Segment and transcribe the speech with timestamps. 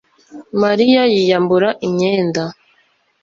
[0.61, 2.43] Mariya yiyambura imyenda